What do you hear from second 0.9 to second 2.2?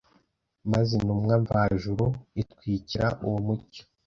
intumwa mvajuru